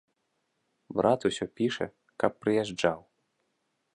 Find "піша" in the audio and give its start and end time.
1.59-1.87